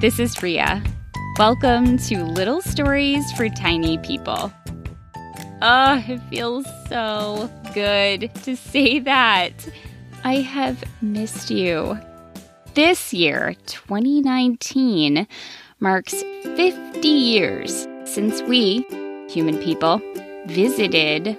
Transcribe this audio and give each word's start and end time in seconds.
This 0.00 0.18
is 0.18 0.42
Rhea. 0.42 0.82
Welcome 1.36 1.98
to 1.98 2.24
Little 2.24 2.62
Stories 2.62 3.30
for 3.32 3.50
Tiny 3.50 3.98
People. 3.98 4.50
Oh, 5.60 6.02
it 6.08 6.20
feels 6.30 6.64
so 6.88 7.50
good 7.74 8.34
to 8.44 8.56
say 8.56 8.98
that. 9.00 9.52
I 10.24 10.36
have 10.36 10.82
missed 11.02 11.50
you. 11.50 11.98
This 12.72 13.12
year, 13.12 13.54
2019, 13.66 15.26
marks 15.80 16.14
50 16.14 17.06
years 17.06 17.86
since 18.06 18.40
we, 18.40 18.86
human 19.28 19.58
people, 19.58 20.00
visited 20.46 21.38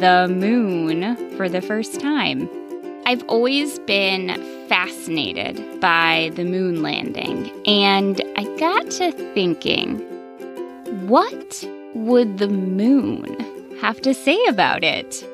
the 0.00 0.26
moon 0.28 1.36
for 1.36 1.48
the 1.48 1.60
first 1.60 2.00
time. 2.00 2.50
I've 3.10 3.24
always 3.24 3.80
been 3.80 4.28
fascinated 4.68 5.80
by 5.80 6.30
the 6.36 6.44
moon 6.44 6.80
landing, 6.80 7.50
and 7.66 8.22
I 8.36 8.44
got 8.56 8.88
to 8.92 9.10
thinking 9.34 9.98
what 11.08 11.68
would 11.96 12.38
the 12.38 12.46
moon 12.46 13.24
have 13.80 14.00
to 14.02 14.14
say 14.14 14.38
about 14.46 14.84
it? 14.84 15.26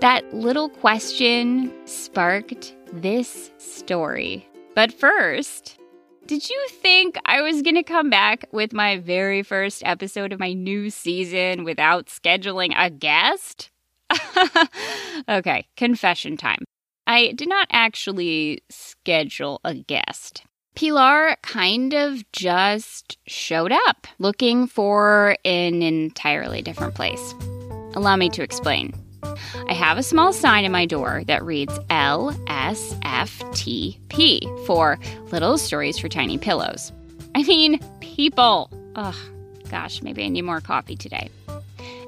That 0.00 0.32
little 0.32 0.70
question 0.70 1.70
sparked 1.86 2.74
this 2.94 3.50
story. 3.58 4.48
But 4.74 4.90
first, 4.90 5.78
did 6.24 6.48
you 6.48 6.66
think 6.70 7.18
I 7.26 7.42
was 7.42 7.60
going 7.60 7.74
to 7.74 7.82
come 7.82 8.08
back 8.08 8.48
with 8.52 8.72
my 8.72 8.96
very 8.96 9.42
first 9.42 9.82
episode 9.84 10.32
of 10.32 10.40
my 10.40 10.54
new 10.54 10.88
season 10.88 11.64
without 11.64 12.06
scheduling 12.06 12.72
a 12.74 12.88
guest? 12.88 13.70
okay, 15.28 15.66
confession 15.76 16.38
time. 16.38 16.64
I 17.06 17.32
did 17.32 17.48
not 17.48 17.68
actually 17.70 18.62
schedule 18.70 19.60
a 19.64 19.74
guest. 19.74 20.44
Pilar 20.74 21.36
kind 21.42 21.92
of 21.92 22.24
just 22.32 23.18
showed 23.26 23.72
up 23.72 24.06
looking 24.18 24.66
for 24.66 25.36
an 25.44 25.82
entirely 25.82 26.62
different 26.62 26.94
place. 26.94 27.34
Allow 27.94 28.16
me 28.16 28.30
to 28.30 28.42
explain. 28.42 28.94
I 29.68 29.74
have 29.74 29.98
a 29.98 30.02
small 30.02 30.32
sign 30.32 30.64
in 30.64 30.72
my 30.72 30.86
door 30.86 31.22
that 31.26 31.44
reads 31.44 31.78
LSFTP 31.90 32.40
for 34.66 34.98
Little 35.30 35.58
Stories 35.58 35.98
for 35.98 36.08
Tiny 36.08 36.38
Pillows. 36.38 36.90
I 37.34 37.42
mean, 37.42 37.78
people. 38.00 38.70
Ugh, 38.96 39.14
gosh, 39.70 40.00
maybe 40.02 40.24
I 40.24 40.28
need 40.28 40.42
more 40.42 40.60
coffee 40.60 40.96
today. 40.96 41.28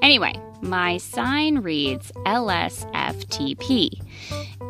Anyway, 0.01 0.33
my 0.61 0.97
sign 0.97 1.59
reads 1.59 2.11
LSFTP. 2.25 4.01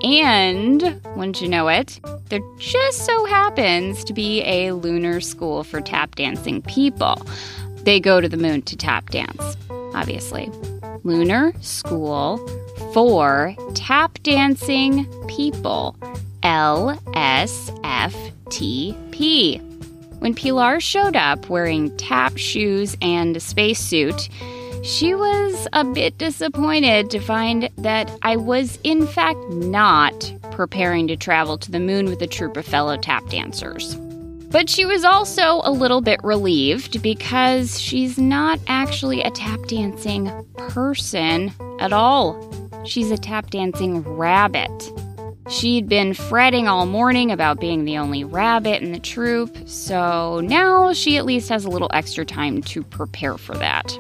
And, 0.06 1.02
wouldn't 1.16 1.42
you 1.42 1.50
know 1.50 1.68
it, 1.68 2.00
there 2.30 2.40
just 2.60 3.06
so 3.08 3.26
happens 3.26 4.04
to 4.04 4.14
be 4.14 4.44
a 4.44 4.72
lunar 4.72 5.20
school 5.20 5.64
for 5.64 5.82
tap 5.82 6.14
dancing 6.14 6.62
people. 6.62 7.20
They 7.78 8.00
go 8.00 8.22
to 8.22 8.30
the 8.30 8.38
moon 8.38 8.62
to 8.64 8.78
tap 8.78 9.10
dance, 9.10 9.58
obviously. 9.96 10.52
Lunar 11.04 11.54
School 11.62 12.38
for 12.94 13.56
Tap 13.74 14.20
Dancing 14.22 15.08
People, 15.28 15.96
LSFTP. 16.44 17.02
When 20.20 20.36
Pilar 20.36 20.80
showed 20.80 21.16
up 21.16 21.50
wearing 21.50 21.98
tap 21.98 22.38
shoes 22.38 22.96
and 23.02 23.36
a 23.36 23.40
spacesuit, 23.40 24.30
she 24.86 25.16
was 25.16 25.68
a 25.74 25.84
bit 25.84 26.16
disappointed 26.20 27.10
to 27.10 27.20
find 27.20 27.70
that 27.78 28.16
I 28.22 28.38
was, 28.38 28.78
in 28.84 29.08
fact, 29.08 29.40
not 29.50 30.32
preparing 30.52 31.08
to 31.08 31.18
travel 31.18 31.58
to 31.58 31.72
the 31.72 31.80
moon 31.80 32.06
with 32.06 32.22
a 32.22 32.28
troupe 32.28 32.56
of 32.56 32.66
fellow 32.66 32.96
tap 32.96 33.28
dancers. 33.30 33.96
But 34.52 34.70
she 34.70 34.86
was 34.86 35.04
also 35.04 35.62
a 35.64 35.72
little 35.72 36.02
bit 36.02 36.24
relieved 36.24 37.02
because 37.02 37.82
she's 37.82 38.20
not 38.20 38.60
actually 38.68 39.22
a 39.22 39.32
tap 39.32 39.60
dancing 39.66 40.32
person 40.56 41.52
at 41.80 41.92
all. 41.92 42.40
She's 42.86 43.10
a 43.10 43.18
tap 43.18 43.50
dancing 43.50 44.04
rabbit. 44.04 44.92
She'd 45.50 45.90
been 45.90 46.14
fretting 46.14 46.68
all 46.68 46.86
morning 46.86 47.32
about 47.32 47.60
being 47.60 47.86
the 47.86 47.98
only 47.98 48.24
rabbit 48.24 48.84
in 48.84 48.92
the 48.92 49.00
troupe, 49.00 49.68
so 49.68 50.42
now 50.42 50.94
she 50.94 51.18
at 51.18 51.26
least 51.26 51.50
has 51.50 51.66
a 51.66 51.70
little 51.70 51.90
extra 51.92 52.24
time 52.24 52.62
to 52.64 52.84
prepare 52.84 53.38
for 53.38 53.56
that. 53.56 53.98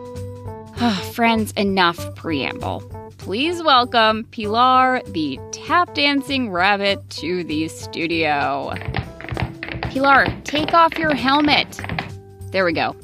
Friends, 0.92 1.52
enough 1.54 2.16
preamble. 2.16 2.82
Please 3.18 3.64
welcome 3.64 4.24
Pilar, 4.26 5.02
the 5.08 5.40
tap 5.52 5.94
dancing 5.96 6.52
rabbit, 6.52 7.10
to 7.10 7.44
the 7.44 7.68
studio. 7.70 8.74
Pilar, 9.84 10.28
take 10.44 10.74
off 10.74 10.98
your 11.00 11.16
helmet. 11.16 11.80
There 12.52 12.66
we 12.66 12.74
go. 12.74 12.96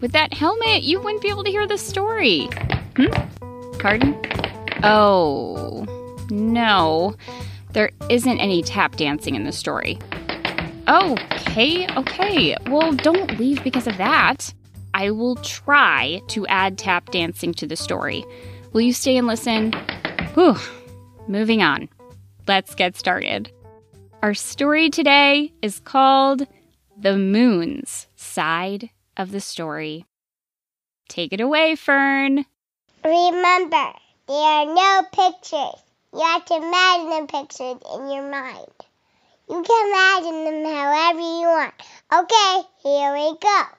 With 0.00 0.12
that 0.12 0.32
helmet, 0.32 0.84
you 0.84 1.00
wouldn't 1.00 1.20
be 1.20 1.28
able 1.28 1.44
to 1.44 1.50
hear 1.50 1.66
the 1.66 1.76
story. 1.76 2.48
Hmm? 2.96 3.78
Pardon? 3.78 4.16
Oh, 4.82 5.86
no. 6.30 7.14
There 7.72 7.90
isn't 8.08 8.38
any 8.38 8.62
tap 8.62 8.96
dancing 8.96 9.34
in 9.34 9.44
the 9.44 9.52
story. 9.52 9.98
Okay, 10.88 11.86
okay. 11.94 12.56
Well, 12.68 12.92
don't 12.92 13.38
leave 13.38 13.62
because 13.62 13.86
of 13.86 13.98
that. 13.98 14.54
I 14.98 15.12
will 15.12 15.36
try 15.36 16.20
to 16.26 16.44
add 16.48 16.76
tap 16.76 17.12
dancing 17.12 17.54
to 17.54 17.68
the 17.68 17.76
story. 17.76 18.24
Will 18.72 18.80
you 18.80 18.92
stay 18.92 19.16
and 19.16 19.28
listen? 19.28 19.72
Whew. 20.34 20.56
Moving 21.28 21.62
on. 21.62 21.88
Let's 22.48 22.74
get 22.74 22.96
started. 22.96 23.52
Our 24.24 24.34
story 24.34 24.90
today 24.90 25.52
is 25.62 25.78
called 25.78 26.48
The 26.96 27.16
Moon's 27.16 28.08
Side 28.16 28.90
of 29.16 29.30
the 29.30 29.40
Story. 29.40 30.04
Take 31.08 31.32
it 31.32 31.40
away, 31.40 31.76
Fern. 31.76 32.44
Remember, 33.04 33.92
there 34.26 34.36
are 34.36 34.66
no 34.66 35.02
pictures. 35.12 35.80
You 36.12 36.22
have 36.22 36.44
to 36.46 36.56
imagine 36.56 37.10
the 37.10 37.26
pictures 37.28 37.76
in 37.94 38.10
your 38.10 38.28
mind. 38.28 38.66
You 39.48 39.62
can 39.62 39.86
imagine 39.92 40.44
them 40.44 40.74
however 40.74 41.20
you 41.20 41.46
want. 41.46 41.74
Okay, 42.12 42.68
here 42.82 43.12
we 43.12 43.38
go. 43.40 43.77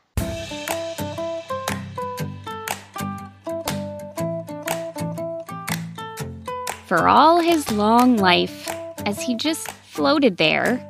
For 6.90 7.08
all 7.08 7.40
his 7.40 7.72
long 7.72 8.18
life, 8.18 8.68
as 9.06 9.22
he 9.22 9.36
just 9.36 9.70
floated 9.70 10.38
there, 10.38 10.84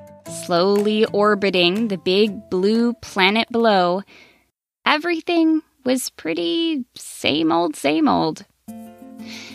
slowly 0.45 1.03
orbiting 1.03 1.89
the 1.89 1.97
big 1.97 2.49
blue 2.49 2.93
planet 3.01 3.49
below, 3.51 4.03
everything 4.85 5.61
was 5.83 6.09
pretty 6.11 6.85
same 6.95 7.51
old, 7.51 7.75
same 7.75 8.07
old. 8.07 8.45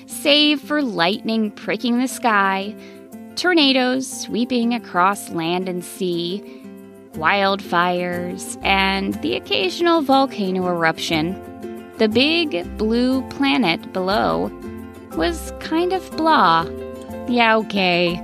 Save 0.06 0.60
for 0.60 0.82
lightning 0.82 1.50
pricking 1.50 1.98
the 1.98 2.08
sky, 2.08 2.76
tornadoes 3.36 4.06
sweeping 4.06 4.74
across 4.74 5.30
land 5.30 5.66
and 5.66 5.82
sea, 5.82 6.44
wildfires, 7.14 8.62
and 8.62 9.14
the 9.22 9.34
occasional 9.34 10.02
volcano 10.02 10.66
eruption, 10.66 11.32
the 11.96 12.08
big 12.10 12.76
blue 12.76 13.26
planet 13.30 13.94
below 13.94 14.50
was 15.16 15.52
kind 15.60 15.92
of 15.92 16.08
blah. 16.16 16.64
Yeah, 17.28 17.56
okay. 17.56 18.20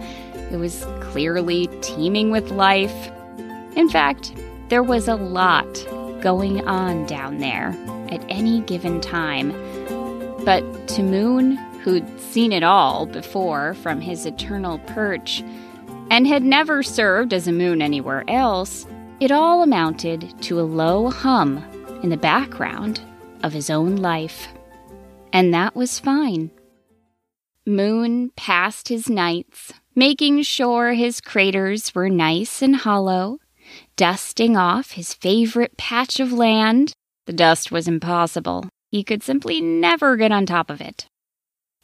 It 0.51 0.59
was 0.59 0.84
clearly 1.01 1.69
teeming 1.81 2.31
with 2.31 2.51
life. 2.51 3.11
In 3.77 3.89
fact, 3.89 4.34
there 4.69 4.83
was 4.83 5.09
a 5.09 5.15
lot 5.15 5.73
going 6.21 6.67
on 6.67 7.06
down 7.06 7.39
there 7.39 7.77
at 8.11 8.25
any 8.28 8.61
given 8.61 9.01
time. 9.01 9.51
But 10.45 10.89
to 10.89 11.03
Moon, 11.03 11.56
who'd 11.83 12.21
seen 12.21 12.53
it 12.53 12.62
all 12.62 13.07
before 13.07 13.75
from 13.75 14.01
his 14.01 14.27
eternal 14.27 14.78
perch, 14.81 15.43
and 16.10 16.27
had 16.27 16.43
never 16.43 16.83
served 16.83 17.33
as 17.33 17.47
a 17.47 17.53
moon 17.53 17.81
anywhere 17.81 18.25
else, 18.28 18.86
it 19.21 19.31
all 19.31 19.63
amounted 19.63 20.34
to 20.43 20.60
a 20.60 20.63
low 20.63 21.10
hum 21.10 21.59
in 22.03 22.10
the 22.10 22.16
background 22.16 23.01
of 23.43 23.53
his 23.53 23.71
own 23.71 23.97
life. 23.97 24.48
And 25.33 25.54
that 25.54 25.77
was 25.77 26.01
fine. 26.01 26.51
Moon 27.71 28.31
passed 28.34 28.89
his 28.89 29.09
nights, 29.09 29.72
making 29.95 30.43
sure 30.43 30.93
his 30.93 31.21
craters 31.21 31.95
were 31.95 32.09
nice 32.09 32.63
and 32.63 32.75
hollow, 32.75 33.39
dusting 33.95 34.57
off 34.57 34.93
his 34.93 35.15
favorite 35.15 35.77
patch 35.77 36.19
of 36.19 36.33
land. 36.33 36.93
The 37.27 37.33
dust 37.33 37.71
was 37.71 37.87
impossible. 37.87 38.67
He 38.91 39.05
could 39.05 39.22
simply 39.22 39.61
never 39.61 40.17
get 40.17 40.33
on 40.33 40.47
top 40.47 40.69
of 40.69 40.81
it. 40.81 41.07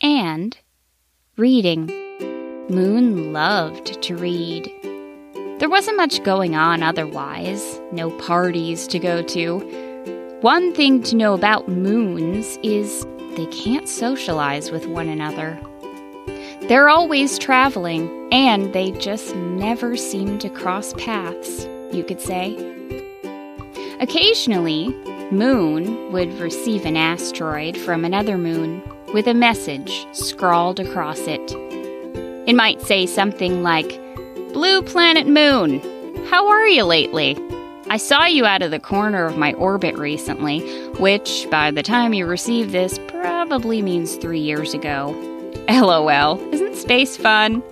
And 0.01 0.59
reading. 1.37 1.87
Moon 2.69 3.33
loved 3.33 4.03
to 4.03 4.17
read. 4.17 4.69
There 5.61 5.71
wasn't 5.71 5.99
much 5.99 6.25
going 6.25 6.57
on 6.57 6.83
otherwise, 6.83 7.81
no 7.93 8.11
parties 8.19 8.89
to 8.89 8.99
go 8.99 9.23
to. 9.23 10.39
One 10.41 10.75
thing 10.75 11.05
to 11.05 11.15
know 11.15 11.35
about 11.35 11.69
moons 11.69 12.59
is 12.65 13.07
they 13.37 13.47
can't 13.47 13.89
socialize 13.89 14.73
with 14.73 14.87
one 14.87 15.09
another. 15.09 15.61
They're 16.63 16.89
always 16.89 17.39
traveling, 17.39 18.29
and 18.33 18.73
they 18.73 18.91
just 18.93 19.35
never 19.37 19.97
seem 19.97 20.39
to 20.41 20.49
cross 20.49 20.93
paths, 20.95 21.65
you 21.93 22.05
could 22.05 22.21
say. 22.21 22.57
Occasionally, 24.01 24.89
Moon 25.33 26.13
would 26.13 26.33
receive 26.39 26.85
an 26.85 26.97
asteroid 26.97 27.77
from 27.77 28.05
another 28.05 28.39
moon 28.39 28.81
with 29.13 29.27
a 29.27 29.35
message 29.35 30.07
scrawled 30.13 30.79
across 30.79 31.19
it. 31.21 31.53
It 32.49 32.55
might 32.55 32.81
say 32.81 33.07
something 33.07 33.63
like, 33.63 34.01
Blue 34.53 34.83
Planet 34.83 35.27
Moon, 35.27 35.81
how 36.27 36.49
are 36.49 36.67
you 36.67 36.85
lately? 36.85 37.37
I 37.89 37.97
saw 37.97 38.25
you 38.25 38.47
out 38.47 38.63
of 38.63 38.71
the 38.71 38.79
corner 38.79 39.27
of 39.27 39.37
my 39.37 39.53
orbit 39.55 39.97
recently, 39.97 40.61
which, 40.99 41.49
by 41.51 41.71
the 41.73 41.83
time 41.83 42.15
you 42.15 42.25
receive 42.27 42.71
this, 42.71 42.99
probably 43.09 43.83
means 43.83 44.15
three 44.17 44.41
years 44.41 44.75
ago. 44.75 45.13
LOL, 45.69 46.39
isn't 46.53 46.77
space 46.77 47.17
fun? 47.17 47.63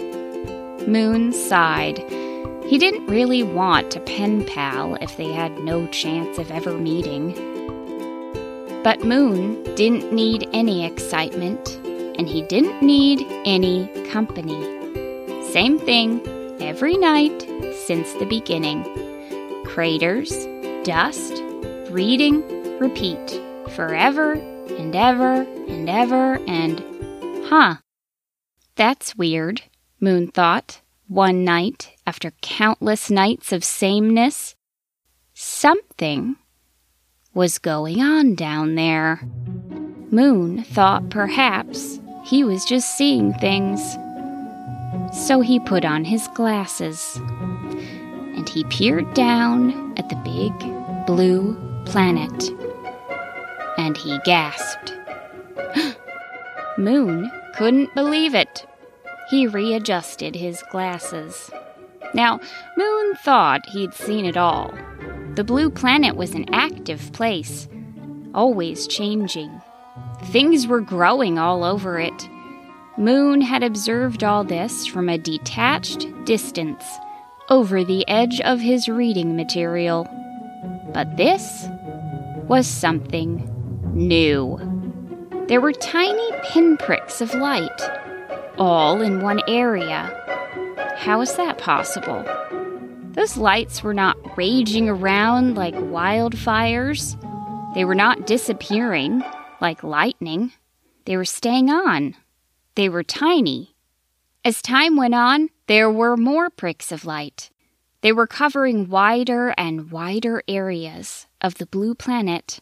Moon 0.86 1.32
sighed. 1.32 1.98
He 2.66 2.78
didn't 2.78 3.06
really 3.06 3.42
want 3.42 3.90
to 3.90 4.00
pen 4.00 4.44
pal 4.46 4.96
if 4.96 5.16
they 5.16 5.30
had 5.32 5.58
no 5.60 5.86
chance 5.88 6.38
of 6.38 6.50
ever 6.50 6.76
meeting. 6.76 7.34
But 8.82 9.04
Moon 9.04 9.62
didn't 9.74 10.12
need 10.12 10.48
any 10.52 10.84
excitement, 10.84 11.76
and 12.18 12.28
he 12.28 12.42
didn't 12.42 12.82
need 12.82 13.26
any 13.44 13.86
company. 14.10 14.62
Same 15.50 15.78
thing 15.78 16.20
every 16.60 16.96
night 16.96 17.42
since 17.86 18.12
the 18.14 18.26
beginning. 18.26 18.82
Craters, 19.66 20.46
dust, 20.84 21.42
reading, 21.90 22.42
repeat, 22.78 23.40
forever 23.70 24.32
and 24.32 24.96
ever 24.96 25.42
and 25.68 25.88
ever 25.88 26.38
and. 26.46 26.93
Huh. 27.44 27.76
That's 28.76 29.16
weird, 29.16 29.62
Moon 30.00 30.28
thought, 30.28 30.80
one 31.08 31.44
night 31.44 31.90
after 32.06 32.32
countless 32.40 33.10
nights 33.10 33.52
of 33.52 33.62
sameness. 33.62 34.54
Something 35.34 36.36
was 37.34 37.58
going 37.58 38.00
on 38.00 38.34
down 38.34 38.76
there. 38.76 39.20
Moon 40.10 40.62
thought 40.62 41.10
perhaps 41.10 42.00
he 42.24 42.44
was 42.44 42.64
just 42.64 42.96
seeing 42.96 43.34
things. 43.34 43.80
So 45.12 45.40
he 45.42 45.60
put 45.60 45.84
on 45.84 46.04
his 46.04 46.26
glasses 46.28 47.16
and 47.16 48.48
he 48.48 48.64
peered 48.64 49.12
down 49.12 49.92
at 49.98 50.08
the 50.08 50.16
big 50.24 51.06
blue 51.06 51.56
planet. 51.84 52.50
And 53.76 53.96
he 53.96 54.18
gasped. 54.24 54.93
Moon 56.76 57.30
couldn't 57.56 57.94
believe 57.94 58.34
it. 58.34 58.66
He 59.30 59.46
readjusted 59.46 60.34
his 60.34 60.62
glasses. 60.70 61.50
Now, 62.14 62.40
Moon 62.76 63.14
thought 63.16 63.66
he'd 63.66 63.94
seen 63.94 64.24
it 64.24 64.36
all. 64.36 64.74
The 65.34 65.44
blue 65.44 65.70
planet 65.70 66.16
was 66.16 66.32
an 66.32 66.52
active 66.52 67.12
place, 67.12 67.68
always 68.34 68.86
changing. 68.86 69.60
Things 70.26 70.66
were 70.66 70.80
growing 70.80 71.38
all 71.38 71.64
over 71.64 71.98
it. 71.98 72.28
Moon 72.96 73.40
had 73.40 73.62
observed 73.62 74.22
all 74.22 74.44
this 74.44 74.86
from 74.86 75.08
a 75.08 75.18
detached 75.18 76.06
distance, 76.24 76.84
over 77.50 77.84
the 77.84 78.06
edge 78.08 78.40
of 78.40 78.60
his 78.60 78.88
reading 78.88 79.36
material. 79.36 80.08
But 80.92 81.16
this 81.16 81.66
was 82.48 82.66
something 82.66 83.50
new. 83.92 84.73
There 85.46 85.60
were 85.60 85.72
tiny 85.72 86.30
pinpricks 86.42 87.20
of 87.20 87.34
light, 87.34 87.82
all 88.56 89.02
in 89.02 89.20
one 89.20 89.42
area. 89.46 90.10
How 90.96 91.20
is 91.20 91.34
that 91.36 91.58
possible? 91.58 92.24
Those 93.12 93.36
lights 93.36 93.82
were 93.82 93.92
not 93.92 94.38
raging 94.38 94.88
around 94.88 95.54
like 95.54 95.74
wildfires. 95.74 97.20
They 97.74 97.84
were 97.84 97.94
not 97.94 98.26
disappearing 98.26 99.22
like 99.60 99.84
lightning. 99.84 100.52
They 101.04 101.18
were 101.18 101.26
staying 101.26 101.68
on. 101.68 102.14
They 102.74 102.88
were 102.88 103.02
tiny. 103.02 103.76
As 104.46 104.62
time 104.62 104.96
went 104.96 105.14
on, 105.14 105.50
there 105.66 105.90
were 105.90 106.16
more 106.16 106.48
pricks 106.48 106.90
of 106.90 107.04
light. 107.04 107.50
They 108.00 108.12
were 108.12 108.26
covering 108.26 108.88
wider 108.88 109.54
and 109.58 109.90
wider 109.90 110.42
areas 110.48 111.26
of 111.42 111.56
the 111.56 111.66
blue 111.66 111.94
planet. 111.94 112.60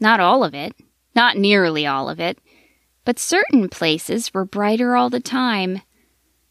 Not 0.00 0.18
all 0.18 0.42
of 0.42 0.54
it, 0.54 0.74
not 1.16 1.36
nearly 1.36 1.86
all 1.86 2.08
of 2.08 2.20
it, 2.20 2.38
but 3.04 3.18
certain 3.18 3.68
places 3.68 4.32
were 4.32 4.44
brighter 4.44 4.94
all 4.94 5.10
the 5.10 5.20
time 5.20 5.80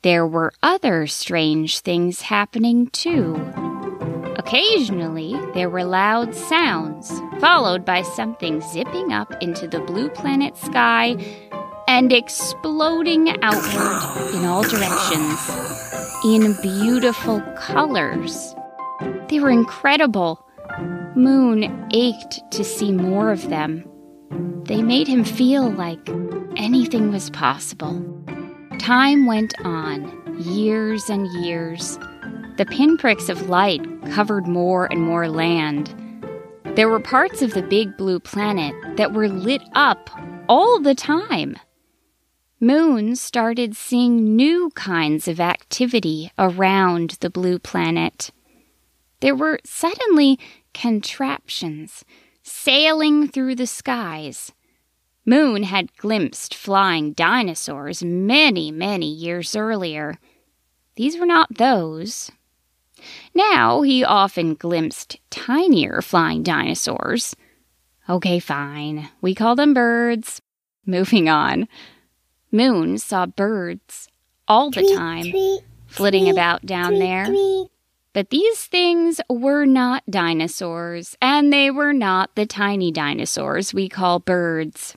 there 0.06 0.28
were 0.28 0.54
other 0.62 1.08
strange 1.08 1.80
things 1.80 2.22
happening 2.22 2.86
too. 2.92 3.34
Occasionally, 4.38 5.34
there 5.56 5.68
were 5.68 5.84
loud 5.84 6.36
sounds, 6.36 7.12
followed 7.40 7.84
by 7.84 8.04
something 8.04 8.62
zipping 8.62 9.12
up 9.12 9.34
into 9.42 9.68
the 9.68 9.80
blue 9.80 10.10
planet 10.10 10.56
sky 10.58 11.16
and 11.88 12.14
exploding 12.14 13.36
outward 13.42 14.36
in 14.36 14.46
all 14.46 14.62
directions 14.62 15.50
in 16.24 16.56
beautiful 16.62 17.42
colors. 17.58 18.54
They 19.28 19.40
were 19.40 19.50
incredible. 19.50 20.48
Moon 21.16 21.90
ached 21.92 22.42
to 22.52 22.64
see 22.64 22.92
more 22.92 23.32
of 23.32 23.50
them. 23.50 23.90
They 24.66 24.81
made 24.81 25.07
him 25.07 25.24
feel 25.24 25.69
like 25.69 26.10
anything 26.56 27.12
was 27.12 27.30
possible. 27.30 28.04
Time 28.80 29.25
went 29.25 29.54
on, 29.63 30.38
years 30.39 31.10
and 31.10 31.27
years. 31.44 31.98
The 32.57 32.66
pinpricks 32.66 33.30
of 33.30 33.50
light 33.50 33.81
covered 34.12 34.48
more 34.48 34.86
and 34.92 35.01
more 35.01 35.27
land. 35.27 35.94
There 36.75 36.89
were 36.89 37.00
parts 37.00 37.42
of 37.42 37.54
the 37.54 37.62
big 37.62 37.95
blue 37.98 38.19
planet 38.19 38.74
that 38.98 39.13
were 39.13 39.30
lit 39.30 39.62
up 39.74 40.10
all 40.50 40.80
the 40.80 40.95
time. 40.95 41.57
Moon 42.60 43.16
started 43.16 43.75
seeing 43.75 44.36
new 44.36 44.72
kinds 44.72 45.27
of 45.27 45.39
activity 45.39 46.31
around 46.38 47.18
the 47.19 47.30
blue 47.30 47.60
planet. 47.60 48.31
There 49.19 49.36
were 49.36 49.60
suddenly 49.63 50.39
contraptions 50.74 52.04
sailing 52.46 53.28
through 53.28 53.56
the 53.56 53.68
skies 53.68 54.54
Moon 55.26 55.64
had 55.64 55.98
glimpsed 55.98 56.54
flying 56.54 57.14
dinosaurs 57.14 58.04
many, 58.04 58.70
many 58.70 59.12
years 59.12 59.56
earlier. 59.56 60.20
These 60.96 61.18
were 61.18 61.25
not 61.25 61.58
those. 61.58 62.32
Now 63.34 63.82
he 63.82 64.04
often 64.04 64.54
glimpsed 64.54 65.18
tinier 65.32 66.02
flying 66.02 66.44
dinosaurs. 66.44 67.36
Okay, 68.08 68.40
fine. 68.40 69.10
We 69.20 69.34
call 69.34 69.56
them 69.56 69.74
birds. 69.74 70.42
Moving 70.86 71.28
on. 71.28 71.68
Moon 72.52 73.00
saw 73.00 73.25
birds 73.25 74.08
all 74.48 74.70
the 74.70 74.94
time 74.96 75.34
flitting 75.88 76.30
about 76.30 76.68
down 76.68 77.00
there. 77.00 77.25
But 78.15 78.29
these 78.29 78.65
things 78.65 79.19
were 79.29 79.65
not 79.65 80.01
dinosaurs, 80.10 81.17
and 81.22 81.51
they 81.51 81.69
were 81.69 81.91
not 81.91 82.34
the 82.36 82.45
tiny 82.45 82.89
dinosaurs 82.89 83.74
we 83.74 83.89
call 83.89 84.19
birds. 84.19 84.95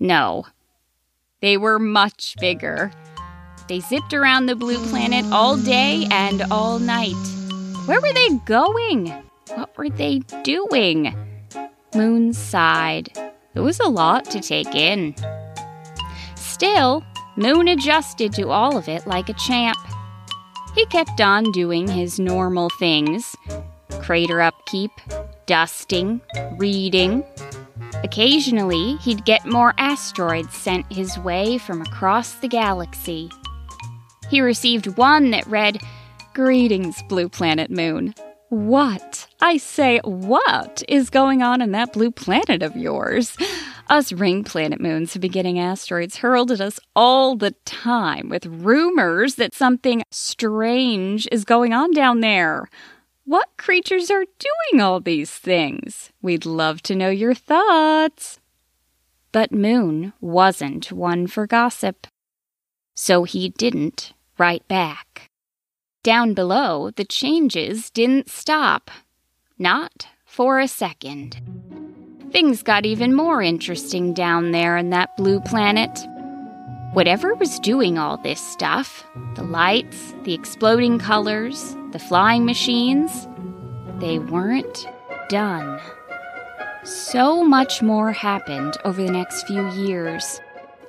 No. 0.00 0.44
They 1.40 1.56
were 1.56 1.78
much 1.78 2.34
bigger. 2.40 2.90
They 3.68 3.78
zipped 3.78 4.12
around 4.12 4.46
the 4.46 4.56
blue 4.56 4.84
planet 4.88 5.24
all 5.32 5.56
day 5.56 6.08
and 6.10 6.42
all 6.50 6.80
night. 6.80 7.14
Where 7.86 8.00
were 8.00 8.12
they 8.12 8.30
going? 8.44 9.06
What 9.54 9.78
were 9.78 9.88
they 9.88 10.18
doing? 10.42 11.14
Moon 11.94 12.32
sighed. 12.32 13.08
It 13.54 13.60
was 13.60 13.78
a 13.78 13.88
lot 13.88 14.24
to 14.32 14.40
take 14.40 14.74
in. 14.74 15.14
Still, 16.34 17.04
Moon 17.36 17.68
adjusted 17.68 18.32
to 18.32 18.48
all 18.48 18.76
of 18.76 18.88
it 18.88 19.06
like 19.06 19.28
a 19.28 19.34
champ. 19.34 19.78
He 20.78 20.86
kept 20.86 21.20
on 21.20 21.50
doing 21.50 21.88
his 21.88 22.20
normal 22.20 22.70
things 22.78 23.34
crater 24.00 24.40
upkeep, 24.40 24.92
dusting, 25.46 26.20
reading, 26.56 27.24
Occasionally, 28.04 28.94
he'd 28.96 29.24
get 29.24 29.44
more 29.44 29.74
asteroids 29.76 30.54
sent 30.54 30.90
his 30.92 31.18
way 31.18 31.58
from 31.58 31.82
across 31.82 32.34
the 32.34 32.48
galaxy. 32.48 33.28
He 34.30 34.40
received 34.40 34.96
one 34.96 35.32
that 35.32 35.46
read, 35.46 35.80
Greetings, 36.32 37.02
Blue 37.08 37.28
Planet 37.28 37.70
Moon. 37.70 38.14
What? 38.50 39.26
I 39.40 39.56
say, 39.56 40.00
what 40.04 40.82
is 40.88 41.10
going 41.10 41.42
on 41.42 41.60
in 41.60 41.72
that 41.72 41.92
blue 41.92 42.12
planet 42.12 42.62
of 42.62 42.76
yours? 42.76 43.36
Us 43.88 44.12
ring 44.12 44.44
planet 44.44 44.82
moons 44.82 45.14
have 45.14 45.22
been 45.22 45.30
getting 45.30 45.58
asteroids 45.58 46.18
hurled 46.18 46.50
at 46.50 46.60
us 46.60 46.78
all 46.94 47.36
the 47.36 47.52
time 47.64 48.28
with 48.28 48.44
rumors 48.44 49.36
that 49.36 49.54
something 49.54 50.02
strange 50.10 51.26
is 51.32 51.46
going 51.46 51.72
on 51.72 51.92
down 51.92 52.20
there. 52.20 52.68
What 53.24 53.48
creatures 53.56 54.10
are 54.10 54.24
doing 54.24 54.82
all 54.82 55.00
these 55.00 55.30
things? 55.30 56.12
We'd 56.20 56.44
love 56.44 56.82
to 56.82 56.94
know 56.94 57.08
your 57.08 57.32
thoughts. 57.32 58.38
But 59.32 59.52
Moon 59.52 60.12
wasn't 60.20 60.92
one 60.92 61.26
for 61.26 61.46
gossip. 61.46 62.06
So 62.94 63.24
he 63.24 63.48
didn't 63.48 64.12
write 64.36 64.68
back. 64.68 65.30
Down 66.02 66.34
below, 66.34 66.90
the 66.90 67.06
changes 67.06 67.90
didn't 67.90 68.28
stop. 68.28 68.90
Not 69.58 70.08
for 70.26 70.60
a 70.60 70.68
second. 70.68 71.67
Things 72.30 72.62
got 72.62 72.84
even 72.84 73.14
more 73.14 73.40
interesting 73.40 74.12
down 74.12 74.52
there 74.52 74.76
in 74.76 74.90
that 74.90 75.16
blue 75.16 75.40
planet. 75.40 76.06
Whatever 76.92 77.34
was 77.34 77.58
doing 77.60 77.98
all 77.98 78.18
this 78.18 78.40
stuff 78.40 79.04
the 79.34 79.44
lights, 79.44 80.14
the 80.24 80.34
exploding 80.34 80.98
colors, 80.98 81.76
the 81.92 81.98
flying 81.98 82.44
machines 82.44 83.26
they 83.98 84.18
weren't 84.18 84.86
done. 85.28 85.80
So 86.84 87.42
much 87.42 87.82
more 87.82 88.12
happened 88.12 88.76
over 88.84 89.02
the 89.02 89.10
next 89.10 89.46
few 89.46 89.68
years. 89.72 90.40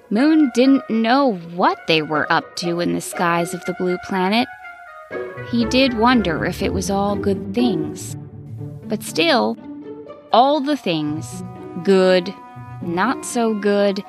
Moon 0.10 0.52
didn't 0.54 0.90
know 0.90 1.36
what 1.54 1.80
they 1.88 2.02
were 2.02 2.32
up 2.32 2.56
to 2.58 2.80
in 2.80 2.94
the 2.94 3.02
skies 3.02 3.54
of 3.54 3.64
the 3.66 3.74
blue 3.74 3.98
planet. 4.06 4.48
He 5.52 5.66
did 5.66 5.98
wonder 5.98 6.46
if 6.46 6.62
it 6.62 6.74
was 6.74 6.90
all 6.90 7.16
good 7.16 7.54
things. 7.54 8.16
But 8.86 9.04
still, 9.04 9.58
all 10.32 10.60
the 10.60 10.78
things, 10.78 11.44
good, 11.84 12.34
not 12.82 13.26
so 13.26 13.54
good, 13.54 14.04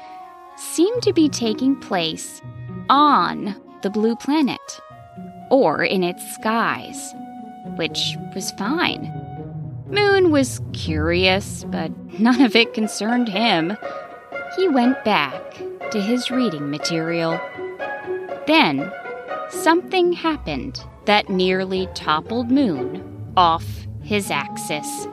seemed 0.57 1.03
to 1.03 1.13
be 1.13 1.29
taking 1.29 1.75
place 1.81 2.43
on 2.89 3.57
the 3.83 3.91
blue 3.91 4.17
planet, 4.17 4.81
or 5.51 5.83
in 5.83 6.03
its 6.05 6.35
skies, 6.35 7.15
which 7.77 8.17
was 8.35 8.51
fine. 8.53 9.13
Moon 9.89 10.31
was 10.31 10.61
curious, 10.73 11.65
but 11.65 11.91
none 12.21 12.43
of 12.43 12.55
it 12.55 12.75
concerned 12.75 13.29
him. 13.29 13.77
He 14.57 14.69
went 14.69 15.03
back 15.05 15.55
to 15.91 16.01
his 16.01 16.31
reading 16.31 16.71
material. 16.71 17.41
Then, 18.47 18.93
something 19.49 20.13
happened 20.13 20.85
that 21.07 21.29
nearly 21.29 21.89
toppled 21.95 22.51
Moon 22.51 23.33
off 23.37 23.65
his 24.03 24.31
axis. 24.31 25.09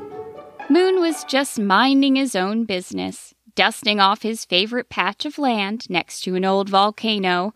Moon 0.69 1.00
was 1.00 1.24
just 1.24 1.57
minding 1.57 2.17
his 2.17 2.36
own 2.36 2.65
business, 2.65 3.33
dusting 3.55 4.01
off 4.01 4.24
his 4.24 4.43
favorite 4.43 4.89
patch 4.89 5.25
of 5.25 5.38
land 5.38 5.89
next 5.89 6.21
to 6.21 6.36
an 6.36 6.43
old 6.43 6.67
volcano, 6.67 7.53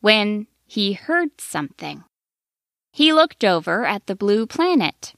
when 0.00 0.46
he 0.64 0.92
heard 0.92 1.40
something. 1.40 2.04
He 2.92 3.12
looked 3.12 3.42
over 3.44 3.84
at 3.84 4.06
the 4.06 4.14
blue 4.14 4.46
planet. 4.46 5.14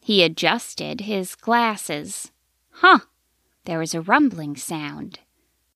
He 0.00 0.22
adjusted 0.22 1.02
his 1.02 1.34
glasses. 1.34 2.32
Huh! 2.70 3.00
There 3.66 3.78
was 3.78 3.94
a 3.94 4.00
rumbling 4.00 4.56
sound. 4.56 5.18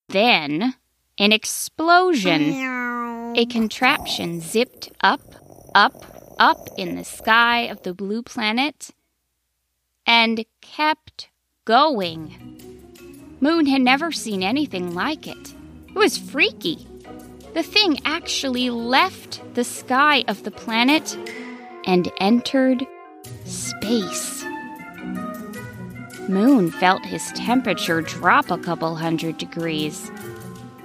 Then, 0.08 0.76
an 1.18 1.32
explosion. 1.32 2.54
A 3.36 3.44
contraption 3.44 4.40
zipped 4.40 4.90
up, 5.02 5.20
up, 5.74 6.34
up 6.38 6.68
in 6.78 6.96
the 6.96 7.04
sky 7.04 7.60
of 7.62 7.82
the 7.82 7.92
blue 7.92 8.22
planet 8.22 8.92
and 10.10 10.44
kept 10.60 11.28
going. 11.64 12.58
Moon 13.40 13.66
had 13.66 13.80
never 13.80 14.12
seen 14.12 14.42
anything 14.42 14.94
like 14.94 15.26
it. 15.26 15.54
It 15.88 15.94
was 15.94 16.18
freaky. 16.18 16.86
The 17.54 17.62
thing 17.62 17.98
actually 18.04 18.70
left 18.70 19.42
the 19.54 19.64
sky 19.64 20.24
of 20.28 20.44
the 20.44 20.50
planet 20.50 21.16
and 21.84 22.10
entered 22.18 22.86
space. 23.44 24.44
Moon 26.28 26.70
felt 26.70 27.04
his 27.04 27.32
temperature 27.32 28.02
drop 28.02 28.50
a 28.50 28.58
couple 28.58 28.94
hundred 28.94 29.38
degrees. 29.38 30.08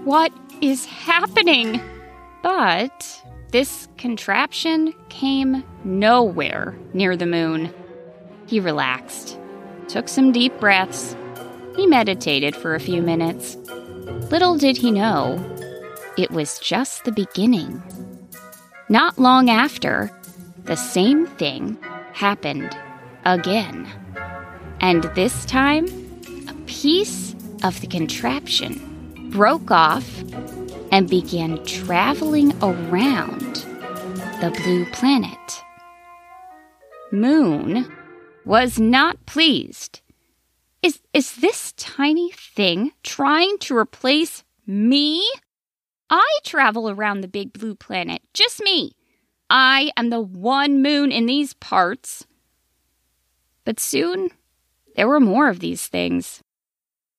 What 0.03 0.31
is 0.61 0.85
happening? 0.85 1.79
But 2.41 3.23
this 3.51 3.87
contraption 3.97 4.93
came 5.09 5.63
nowhere 5.83 6.75
near 6.93 7.15
the 7.15 7.27
moon. 7.27 7.73
He 8.47 8.59
relaxed, 8.59 9.37
took 9.87 10.07
some 10.07 10.31
deep 10.31 10.59
breaths. 10.59 11.15
He 11.75 11.87
meditated 11.87 12.55
for 12.55 12.75
a 12.75 12.79
few 12.79 13.01
minutes. 13.01 13.55
Little 14.31 14.57
did 14.57 14.77
he 14.77 14.91
know, 14.91 15.39
it 16.17 16.31
was 16.31 16.59
just 16.59 17.03
the 17.03 17.11
beginning. 17.11 17.81
Not 18.89 19.19
long 19.19 19.49
after, 19.49 20.11
the 20.63 20.75
same 20.75 21.27
thing 21.27 21.77
happened 22.13 22.75
again. 23.25 23.87
And 24.79 25.03
this 25.15 25.45
time, 25.45 25.85
a 26.47 26.53
piece 26.65 27.35
of 27.63 27.81
the 27.81 27.87
contraption 27.87 29.29
broke 29.31 29.71
off 29.71 30.07
and 30.91 31.09
began 31.09 31.63
traveling 31.65 32.53
around 32.63 33.65
the 34.41 34.53
blue 34.63 34.85
planet. 34.91 35.63
Moon 37.11 37.91
was 38.45 38.79
not 38.79 39.25
pleased. 39.25 40.01
Is, 40.81 40.99
is 41.13 41.37
this 41.37 41.73
tiny 41.73 42.31
thing 42.31 42.91
trying 43.03 43.57
to 43.59 43.75
replace 43.75 44.43
me? 44.67 45.27
I 46.09 46.37
travel 46.43 46.89
around 46.89 47.21
the 47.21 47.27
big 47.27 47.53
blue 47.53 47.73
planet, 47.73 48.21
just 48.33 48.61
me. 48.61 48.95
I 49.49 49.91
am 49.97 50.11
the 50.11 50.21
one 50.21 50.81
moon 50.83 51.11
in 51.11 51.25
these 51.25 51.55
parts. 51.55 52.25
But 53.63 53.79
soon, 53.79 54.29
there 54.95 55.07
were 55.07 55.19
more 55.19 55.49
of 55.49 55.59
these 55.59 55.87
things. 55.87 56.43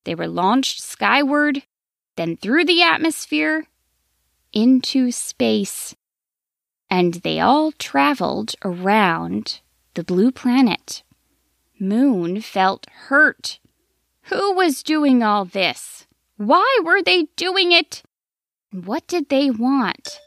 They 0.05 0.15
were 0.15 0.29
launched 0.29 0.81
skyward, 0.81 1.65
then 2.17 2.37
through 2.37 2.65
the 2.65 2.83
atmosphere, 2.83 3.67
into 4.53 5.11
space. 5.11 5.97
And 6.89 7.15
they 7.15 7.41
all 7.41 7.73
traveled 7.73 8.55
around 8.65 9.61
the 9.95 10.05
blue 10.05 10.31
planet. 10.31 11.03
Moon 11.79 12.41
felt 12.41 12.87
hurt. 12.91 13.59
Who 14.23 14.55
was 14.55 14.83
doing 14.83 15.23
all 15.23 15.45
this? 15.45 16.07
Why 16.39 16.81
were 16.83 17.03
they 17.03 17.25
doing 17.37 17.71
it? 17.71 18.03
What 18.73 19.07
did 19.07 19.29
they 19.29 19.51
want? 19.51 20.19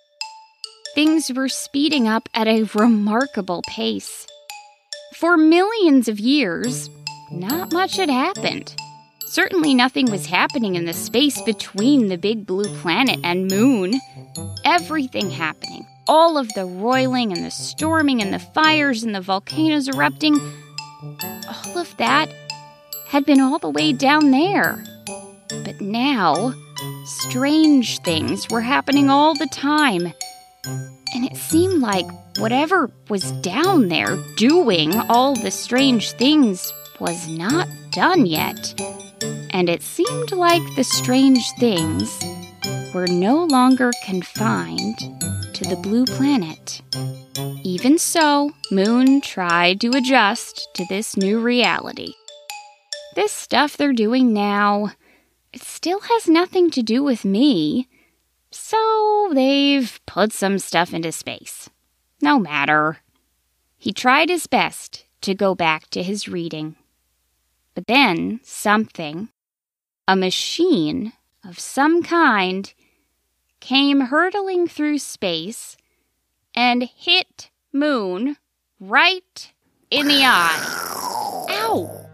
Things 0.93 1.31
were 1.33 1.49
speeding 1.49 2.07
up 2.07 2.29
at 2.35 2.47
a 2.47 2.69
remarkable 2.75 3.63
pace. 3.67 4.27
For 5.15 5.37
millions 5.37 6.07
of 6.07 6.19
years, 6.19 6.89
not 7.31 7.73
much 7.73 7.97
had 7.97 8.09
happened. 8.09 8.75
Certainly 9.25 9.73
nothing 9.73 10.09
was 10.11 10.27
happening 10.27 10.75
in 10.75 10.85
the 10.85 10.93
space 10.93 11.41
between 11.41 12.07
the 12.07 12.17
big 12.17 12.45
blue 12.45 12.71
planet 12.77 13.19
and 13.23 13.49
moon. 13.49 13.99
Everything 14.65 15.31
happening. 15.31 15.85
All 16.07 16.37
of 16.37 16.51
the 16.53 16.65
roiling 16.65 17.31
and 17.31 17.43
the 17.43 17.51
storming 17.51 18.21
and 18.21 18.33
the 18.33 18.39
fires 18.39 19.03
and 19.03 19.15
the 19.15 19.21
volcanoes 19.21 19.87
erupting. 19.87 20.39
All 21.49 21.79
of 21.79 21.97
that 21.97 22.31
had 23.07 23.25
been 23.25 23.39
all 23.39 23.57
the 23.57 23.71
way 23.71 23.91
down 23.91 24.29
there. 24.29 24.83
But 25.63 25.81
now, 25.81 26.53
strange 27.05 27.99
things 28.01 28.47
were 28.51 28.61
happening 28.61 29.09
all 29.09 29.33
the 29.33 29.47
time. 29.47 30.13
And 31.15 31.25
it 31.25 31.35
seemed 31.35 31.81
like 31.81 32.05
whatever 32.37 32.91
was 33.09 33.31
down 33.41 33.87
there 33.87 34.17
doing 34.37 34.95
all 35.09 35.33
the 35.35 35.49
strange 35.49 36.11
things 36.11 36.71
was 36.99 37.27
not 37.27 37.67
done 37.91 38.27
yet. 38.27 38.79
And 39.49 39.69
it 39.69 39.81
seemed 39.81 40.31
like 40.31 40.61
the 40.75 40.83
strange 40.83 41.43
things 41.57 42.23
were 42.93 43.07
no 43.07 43.45
longer 43.45 43.91
confined 44.05 44.99
to 45.59 45.67
the 45.67 45.75
blue 45.75 46.05
planet. 46.05 46.81
Even 47.65 47.97
so, 47.97 48.49
Moon 48.71 49.19
tried 49.19 49.81
to 49.81 49.91
adjust 49.91 50.69
to 50.73 50.85
this 50.87 51.17
new 51.17 51.37
reality. 51.37 52.13
This 53.15 53.33
stuff 53.33 53.75
they're 53.75 53.91
doing 53.91 54.31
now, 54.31 54.93
it 55.51 55.61
still 55.61 55.99
has 55.99 56.29
nothing 56.29 56.71
to 56.71 56.81
do 56.81 57.03
with 57.03 57.25
me. 57.25 57.89
So 58.51 59.31
they've 59.33 59.99
put 60.05 60.31
some 60.31 60.59
stuff 60.59 60.93
into 60.93 61.11
space. 61.11 61.69
No 62.21 62.39
matter. 62.39 62.99
He 63.77 63.91
tried 63.91 64.29
his 64.29 64.47
best 64.47 65.03
to 65.23 65.35
go 65.35 65.55
back 65.55 65.89
to 65.89 66.01
his 66.01 66.29
reading. 66.29 66.77
But 67.75 67.87
then 67.87 68.39
something, 68.43 69.27
a 70.07 70.15
machine 70.15 71.11
of 71.43 71.59
some 71.59 72.01
kind, 72.01 72.73
came 73.59 74.01
hurtling 74.01 74.67
through 74.67 74.99
space 74.99 75.77
and 76.55 76.83
hit 76.95 77.49
Moon 77.71 78.37
right 78.79 79.53
in 79.91 80.07
the 80.07 80.23
eye. 80.23 81.45
Ow! 81.49 82.09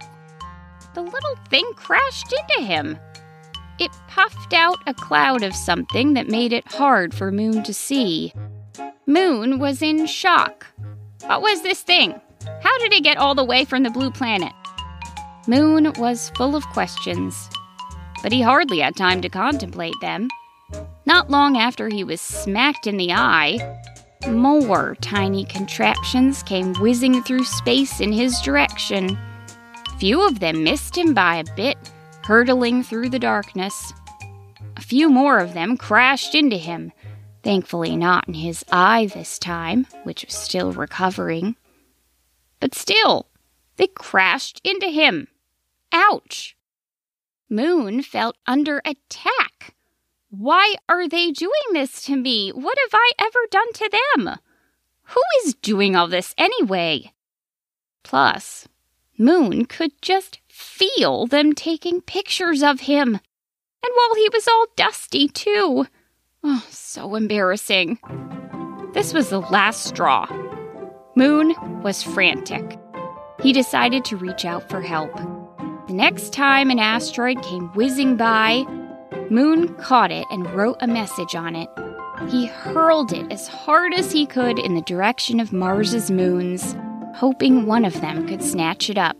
The 0.93 1.01
little 1.01 1.35
thing 1.49 1.69
crashed 1.75 2.33
into 2.33 2.65
him. 2.65 2.97
It 3.79 3.91
puffed 4.07 4.53
out 4.53 4.77
a 4.87 4.93
cloud 4.93 5.43
of 5.43 5.53
something 5.53 6.13
that 6.13 6.29
made 6.29 6.53
it 6.53 6.71
hard 6.71 7.13
for 7.13 7.31
Moon 7.31 7.63
to 7.63 7.73
see. 7.73 8.33
Moon 9.05 9.59
was 9.59 9.81
in 9.81 10.05
shock. 10.05 10.65
What 11.25 11.41
was 11.41 11.61
this 11.61 11.81
thing? 11.81 12.19
How 12.61 12.77
did 12.79 12.93
it 12.93 13.03
get 13.03 13.17
all 13.17 13.35
the 13.35 13.43
way 13.43 13.65
from 13.65 13.83
the 13.83 13.89
blue 13.89 14.11
planet? 14.11 14.53
Moon 15.47 15.91
was 15.97 16.31
full 16.31 16.55
of 16.55 16.65
questions, 16.67 17.49
but 18.23 18.31
he 18.31 18.41
hardly 18.41 18.79
had 18.79 18.95
time 18.95 19.21
to 19.21 19.29
contemplate 19.29 19.95
them. 20.01 20.29
Not 21.05 21.29
long 21.29 21.57
after 21.57 21.89
he 21.89 22.03
was 22.03 22.21
smacked 22.21 22.87
in 22.87 22.97
the 22.97 23.13
eye, 23.13 23.59
more 24.27 24.95
tiny 25.01 25.45
contraptions 25.45 26.41
came 26.43 26.73
whizzing 26.75 27.21
through 27.21 27.43
space 27.43 27.99
in 27.99 28.11
his 28.11 28.39
direction. 28.41 29.17
Few 29.99 30.25
of 30.25 30.39
them 30.39 30.63
missed 30.63 30.97
him 30.97 31.13
by 31.13 31.35
a 31.35 31.55
bit, 31.55 31.77
hurtling 32.23 32.83
through 32.83 33.09
the 33.09 33.19
darkness. 33.19 33.93
A 34.77 34.81
few 34.81 35.09
more 35.09 35.39
of 35.39 35.53
them 35.53 35.77
crashed 35.77 36.33
into 36.33 36.57
him, 36.57 36.91
thankfully 37.43 37.95
not 37.95 38.27
in 38.27 38.33
his 38.33 38.65
eye 38.71 39.05
this 39.13 39.37
time, 39.37 39.85
which 40.03 40.25
was 40.25 40.33
still 40.33 40.71
recovering. 40.73 41.55
But 42.59 42.73
still, 42.73 43.27
they 43.77 43.87
crashed 43.87 44.59
into 44.63 44.87
him. 44.87 45.27
Ouch! 45.91 46.57
Moon 47.49 48.01
felt 48.01 48.35
under 48.47 48.81
attack. 48.83 49.74
Why 50.37 50.75
are 50.89 51.07
they 51.07 51.31
doing 51.31 51.51
this 51.71 52.01
to 52.03 52.15
me? 52.15 52.49
What 52.49 52.77
have 52.85 52.93
I 52.93 53.11
ever 53.19 53.39
done 53.49 53.71
to 53.73 53.89
them? 53.89 54.35
Who 55.03 55.21
is 55.43 55.53
doing 55.53 55.95
all 55.95 56.07
this 56.07 56.35
anyway? 56.37 57.13
Plus, 58.03 58.67
Moon 59.17 59.65
could 59.65 59.93
just 60.01 60.39
feel 60.49 61.25
them 61.25 61.53
taking 61.53 62.01
pictures 62.01 62.61
of 62.61 62.81
him. 62.81 63.07
And 63.13 63.93
while 63.93 64.15
he 64.15 64.29
was 64.33 64.47
all 64.47 64.65
dusty, 64.75 65.29
too. 65.29 65.87
Oh, 66.43 66.65
so 66.69 67.15
embarrassing. 67.15 67.99
This 68.93 69.13
was 69.13 69.29
the 69.29 69.39
last 69.39 69.85
straw. 69.85 70.27
Moon 71.15 71.55
was 71.81 72.03
frantic. 72.03 72.77
He 73.41 73.53
decided 73.53 74.03
to 74.05 74.17
reach 74.17 74.43
out 74.43 74.67
for 74.69 74.81
help. 74.81 75.15
The 75.87 75.93
next 75.93 76.33
time 76.33 76.71
an 76.71 76.79
asteroid 76.79 77.41
came 77.41 77.69
whizzing 77.69 78.17
by, 78.17 78.65
Moon 79.29 79.73
caught 79.75 80.11
it 80.11 80.25
and 80.31 80.49
wrote 80.51 80.77
a 80.81 80.87
message 80.87 81.35
on 81.35 81.55
it. 81.55 81.69
He 82.29 82.45
hurled 82.45 83.11
it 83.11 83.31
as 83.31 83.47
hard 83.47 83.93
as 83.93 84.11
he 84.11 84.25
could 84.25 84.59
in 84.59 84.75
the 84.75 84.81
direction 84.81 85.39
of 85.39 85.51
Mars's 85.51 86.11
moons, 86.11 86.75
hoping 87.15 87.65
one 87.65 87.85
of 87.85 87.99
them 88.01 88.27
could 88.27 88.43
snatch 88.43 88.89
it 88.89 88.97
up. 88.97 89.17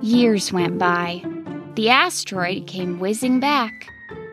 Years 0.00 0.52
went 0.52 0.78
by. 0.78 1.22
The 1.74 1.90
asteroid 1.90 2.66
came 2.66 2.98
whizzing 2.98 3.38
back. 3.38 3.72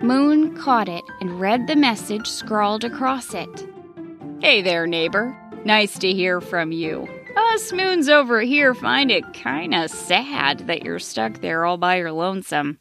Moon 0.01 0.55
caught 0.57 0.87
it 0.87 1.03
and 1.19 1.39
read 1.39 1.67
the 1.67 1.75
message 1.75 2.27
scrawled 2.27 2.83
across 2.83 3.33
it. 3.33 3.67
Hey 4.39 4.61
there, 4.61 4.87
neighbor. 4.87 5.35
Nice 5.65 5.99
to 5.99 6.13
hear 6.13 6.39
from 6.39 6.71
you. 6.71 7.07
Us 7.35 7.73
moons 7.73 8.07
over 8.07 8.41
here 8.41 8.73
find 8.73 9.11
it 9.11 9.33
kinda 9.33 9.89
sad 9.89 10.59
that 10.67 10.83
you're 10.83 10.99
stuck 10.99 11.41
there 11.41 11.65
all 11.65 11.77
by 11.77 11.97
your 11.97 12.11
lonesome. 12.11 12.79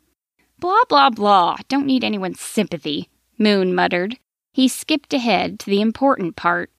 Blah, 0.58 0.84
blah, 0.88 1.10
blah. 1.10 1.56
Don't 1.68 1.86
need 1.86 2.04
anyone's 2.04 2.40
sympathy, 2.40 3.08
Moon 3.38 3.74
muttered. 3.74 4.18
He 4.52 4.68
skipped 4.68 5.12
ahead 5.12 5.58
to 5.60 5.66
the 5.66 5.82
important 5.82 6.36
part. 6.36 6.70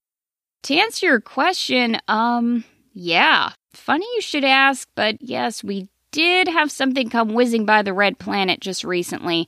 To 0.63 0.75
answer 0.75 1.05
your 1.05 1.21
question, 1.21 1.99
um, 2.07 2.63
yeah. 2.93 3.51
Funny 3.73 4.05
you 4.15 4.21
should 4.21 4.43
ask, 4.43 4.89
but 4.95 5.21
yes, 5.21 5.63
we 5.63 5.87
did 6.11 6.47
have 6.47 6.71
something 6.71 7.09
come 7.09 7.33
whizzing 7.33 7.65
by 7.65 7.83
the 7.83 7.93
red 7.93 8.17
planet 8.17 8.59
just 8.59 8.83
recently. 8.83 9.47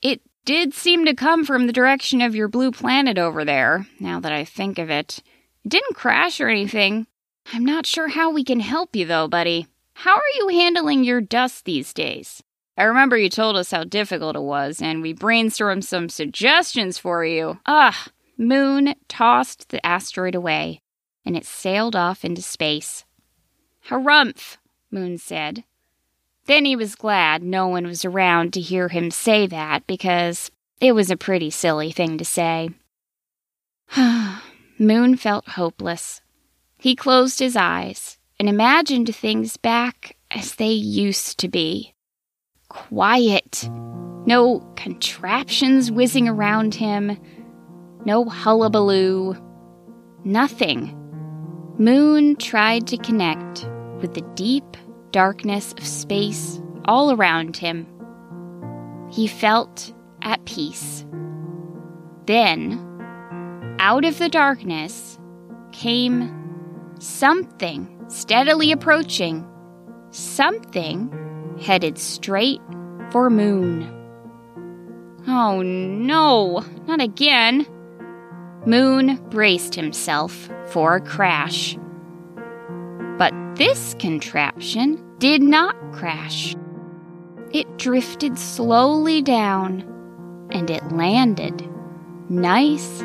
It 0.00 0.22
did 0.46 0.72
seem 0.72 1.04
to 1.04 1.14
come 1.14 1.44
from 1.44 1.66
the 1.66 1.72
direction 1.72 2.22
of 2.22 2.34
your 2.34 2.48
blue 2.48 2.70
planet 2.70 3.18
over 3.18 3.44
there, 3.44 3.86
now 4.00 4.20
that 4.20 4.32
I 4.32 4.44
think 4.44 4.78
of 4.78 4.88
it. 4.88 5.22
It 5.64 5.68
didn't 5.68 5.96
crash 5.96 6.40
or 6.40 6.48
anything. 6.48 7.06
I'm 7.52 7.64
not 7.64 7.86
sure 7.86 8.08
how 8.08 8.30
we 8.30 8.44
can 8.44 8.60
help 8.60 8.96
you, 8.96 9.04
though, 9.04 9.28
buddy. 9.28 9.66
How 9.92 10.14
are 10.14 10.34
you 10.36 10.48
handling 10.48 11.04
your 11.04 11.20
dust 11.20 11.66
these 11.66 11.92
days? 11.92 12.42
I 12.76 12.84
remember 12.84 13.16
you 13.16 13.28
told 13.28 13.56
us 13.56 13.70
how 13.70 13.84
difficult 13.84 14.34
it 14.34 14.42
was, 14.42 14.82
and 14.82 15.00
we 15.00 15.14
brainstormed 15.14 15.84
some 15.84 16.08
suggestions 16.08 16.98
for 16.98 17.24
you. 17.24 17.60
Ugh, 17.66 17.94
Moon 18.36 18.94
tossed 19.06 19.68
the 19.68 19.84
asteroid 19.86 20.34
away, 20.34 20.80
and 21.24 21.36
it 21.36 21.46
sailed 21.46 21.94
off 21.94 22.24
into 22.24 22.42
space. 22.42 23.04
Harumph, 23.88 24.56
Moon 24.90 25.18
said. 25.18 25.64
Then 26.46 26.64
he 26.64 26.74
was 26.74 26.96
glad 26.96 27.42
no 27.42 27.68
one 27.68 27.86
was 27.86 28.04
around 28.04 28.52
to 28.52 28.60
hear 28.60 28.88
him 28.88 29.10
say 29.10 29.46
that 29.46 29.86
because 29.86 30.50
it 30.80 30.92
was 30.92 31.10
a 31.10 31.16
pretty 31.16 31.50
silly 31.50 31.92
thing 31.92 32.18
to 32.18 32.24
say. 32.24 32.70
Moon 34.78 35.16
felt 35.16 35.48
hopeless. 35.50 36.20
He 36.76 36.96
closed 36.96 37.38
his 37.38 37.56
eyes 37.56 38.18
and 38.38 38.48
imagined 38.48 39.14
things 39.14 39.56
back 39.56 40.16
as 40.30 40.56
they 40.56 40.72
used 40.72 41.38
to 41.38 41.48
be. 41.48 41.93
Quiet. 42.74 43.70
No 44.26 44.58
contraptions 44.74 45.92
whizzing 45.92 46.28
around 46.28 46.74
him. 46.74 47.16
No 48.04 48.24
hullabaloo. 48.24 49.36
Nothing. 50.24 50.92
Moon 51.78 52.34
tried 52.34 52.88
to 52.88 52.96
connect 52.96 53.68
with 54.00 54.14
the 54.14 54.26
deep 54.34 54.64
darkness 55.12 55.72
of 55.78 55.86
space 55.86 56.60
all 56.84 57.12
around 57.12 57.56
him. 57.56 57.86
He 59.08 59.28
felt 59.28 59.94
at 60.22 60.44
peace. 60.44 61.06
Then, 62.26 62.80
out 63.78 64.04
of 64.04 64.18
the 64.18 64.28
darkness, 64.28 65.20
came 65.70 66.92
something 66.98 68.04
steadily 68.08 68.72
approaching, 68.72 69.46
something 70.10 71.23
headed 71.60 71.98
straight 71.98 72.60
for 73.10 73.30
Moon. 73.30 73.90
Oh 75.26 75.62
no, 75.62 76.64
not 76.86 77.00
again. 77.00 77.66
Moon 78.66 79.16
braced 79.30 79.74
himself 79.74 80.48
for 80.66 80.96
a 80.96 81.00
crash. 81.00 81.76
But 83.18 83.32
this 83.56 83.94
contraption 83.98 85.02
did 85.18 85.42
not 85.42 85.76
crash. 85.92 86.54
It 87.52 87.78
drifted 87.78 88.38
slowly 88.38 89.22
down 89.22 89.84
and 90.50 90.70
it 90.70 90.92
landed 90.92 91.68
nice 92.28 93.00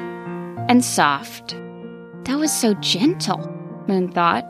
and 0.68 0.84
soft. 0.84 1.56
That 2.24 2.38
was 2.38 2.52
so 2.52 2.74
gentle, 2.76 3.40
Moon 3.88 4.12
thought. 4.12 4.46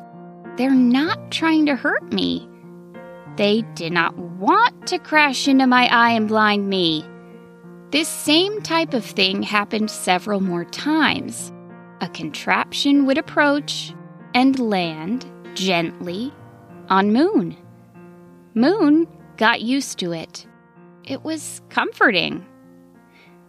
They're 0.58 0.72
not 0.72 1.32
trying 1.32 1.66
to 1.68 1.76
hurt 1.76 2.12
me. 2.12 2.48
They 3.40 3.62
did 3.74 3.94
not 3.94 4.18
want 4.18 4.86
to 4.88 5.00
crash 5.00 5.48
into 5.48 5.66
my 5.66 5.88
eye 5.90 6.12
and 6.12 6.28
blind 6.28 6.68
me. 6.68 7.06
This 7.90 8.10
same 8.10 8.62
type 8.62 8.94
of 8.94 9.06
thing 9.06 9.44
happened 9.44 9.90
several 9.90 10.42
more 10.42 10.66
times. 10.66 11.54
A 12.02 12.10
contraption 12.10 13.06
would 13.06 13.18
approach 13.18 13.96
and 14.34 14.60
land 14.60 15.26
gently 15.54 16.34
on 16.90 17.14
Moon. 17.14 17.56
Moon 18.56 19.08
got 19.38 19.62
used 19.62 20.00
to 20.00 20.12
it. 20.12 20.46
It 21.06 21.24
was 21.24 21.62
comforting. 21.70 22.46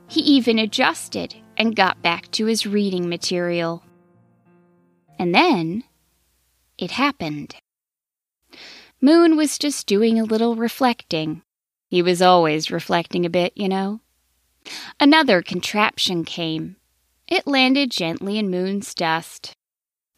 He 0.06 0.20
even 0.20 0.60
adjusted 0.60 1.34
and 1.56 1.74
got 1.74 2.00
back 2.00 2.30
to 2.30 2.46
his 2.46 2.64
reading 2.64 3.08
material. 3.08 3.82
And 5.18 5.34
then 5.34 5.82
it 6.78 6.92
happened. 6.92 7.56
Moon 9.02 9.36
was 9.36 9.58
just 9.58 9.86
doing 9.86 10.20
a 10.20 10.24
little 10.24 10.56
reflecting. 10.56 11.42
He 11.88 12.02
was 12.02 12.20
always 12.20 12.70
reflecting 12.70 13.24
a 13.24 13.30
bit, 13.30 13.52
you 13.56 13.68
know. 13.68 14.00
Another 14.98 15.40
contraption 15.40 16.24
came. 16.24 16.76
It 17.26 17.46
landed 17.46 17.90
gently 17.90 18.38
in 18.38 18.50
Moon's 18.50 18.94
dust. 18.94 19.54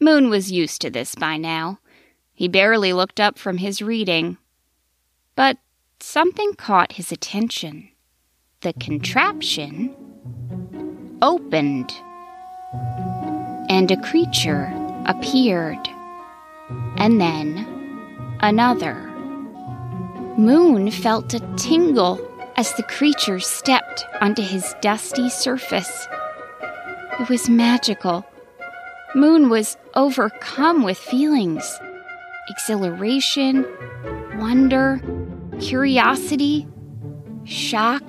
Moon 0.01 0.29
was 0.29 0.51
used 0.51 0.81
to 0.81 0.91
this 0.91 1.15
by 1.15 1.37
now. 1.37 1.79
He 2.35 2.49
barely 2.49 2.93
looked 2.93 3.21
up 3.21 3.39
from 3.39 3.59
his 3.59 3.81
reading. 3.81 4.37
But 5.37 5.59
something 6.01 6.55
caught 6.55 6.93
his 6.93 7.13
attention. 7.13 7.89
The 8.63 8.73
contraption 8.73 9.95
opened, 11.23 11.93
and 13.69 13.91
a 13.93 14.01
creature 14.03 14.73
appeared, 15.07 15.89
and 16.97 17.21
then 17.21 17.72
another. 18.43 18.95
Moon 20.37 20.91
felt 20.91 21.35
a 21.35 21.41
tingle 21.57 22.21
as 22.57 22.75
the 22.75 22.83
creature 22.83 23.41
stepped 23.41 24.07
onto 24.21 24.43
his 24.43 24.75
dusty 24.81 25.29
surface. 25.31 26.09
It 27.21 27.29
was 27.29 27.49
magical. 27.49 28.27
Moon 29.15 29.49
was 29.49 29.77
overcome 29.95 30.83
with 30.83 30.99
feelings 30.99 31.79
exhilaration, 32.49 33.65
wonder, 34.37 35.01
curiosity, 35.61 36.67
shock. 37.45 38.03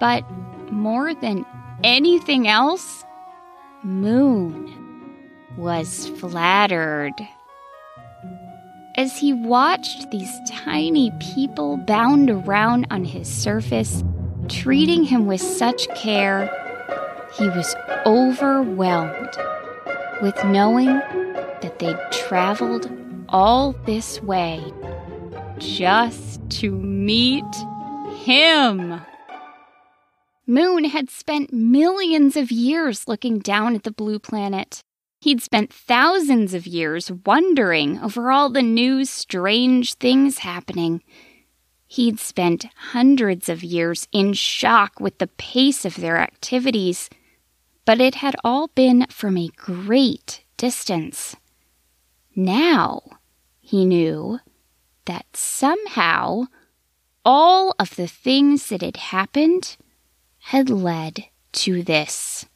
But 0.00 0.24
more 0.72 1.14
than 1.14 1.44
anything 1.84 2.48
else, 2.48 3.04
Moon 3.84 4.72
was 5.56 6.08
flattered. 6.08 7.14
As 8.96 9.18
he 9.18 9.34
watched 9.34 10.10
these 10.10 10.40
tiny 10.48 11.12
people 11.20 11.76
bound 11.76 12.30
around 12.30 12.86
on 12.90 13.04
his 13.04 13.28
surface, 13.28 14.02
treating 14.48 15.04
him 15.04 15.26
with 15.26 15.42
such 15.42 15.86
care, 15.94 16.50
he 17.36 17.46
was 17.48 17.76
overwhelmed 18.06 19.36
with 20.22 20.42
knowing 20.46 20.86
that 20.86 21.78
they'd 21.78 21.98
traveled 22.10 22.90
all 23.28 23.72
this 23.84 24.22
way 24.22 24.64
just 25.58 26.40
to 26.48 26.70
meet 26.70 27.44
him. 28.20 29.02
Moon 30.46 30.84
had 30.84 31.10
spent 31.10 31.52
millions 31.52 32.34
of 32.34 32.50
years 32.50 33.06
looking 33.06 33.40
down 33.40 33.74
at 33.74 33.82
the 33.82 33.90
blue 33.90 34.18
planet. 34.18 34.82
He'd 35.26 35.42
spent 35.42 35.72
thousands 35.72 36.54
of 36.54 36.68
years 36.68 37.10
wondering 37.10 37.98
over 37.98 38.30
all 38.30 38.48
the 38.48 38.62
new 38.62 39.04
strange 39.04 39.94
things 39.94 40.38
happening. 40.38 41.02
He'd 41.88 42.20
spent 42.20 42.66
hundreds 42.92 43.48
of 43.48 43.64
years 43.64 44.06
in 44.12 44.34
shock 44.34 45.00
with 45.00 45.18
the 45.18 45.26
pace 45.26 45.84
of 45.84 45.96
their 45.96 46.18
activities, 46.18 47.10
but 47.84 48.00
it 48.00 48.14
had 48.14 48.36
all 48.44 48.68
been 48.68 49.04
from 49.10 49.36
a 49.36 49.50
great 49.56 50.44
distance. 50.56 51.34
Now, 52.36 53.02
he 53.60 53.84
knew 53.84 54.38
that 55.06 55.26
somehow 55.36 56.44
all 57.24 57.74
of 57.80 57.96
the 57.96 58.06
things 58.06 58.68
that 58.68 58.82
had 58.82 58.96
happened 58.96 59.76
had 60.38 60.70
led 60.70 61.24
to 61.54 61.82
this. 61.82 62.46